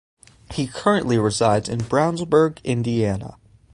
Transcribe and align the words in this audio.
He 0.49 0.65
currently 0.65 1.19
resides 1.19 1.69
in 1.69 1.81
Brownsburg, 1.81 2.57
Indiana. 2.63 3.35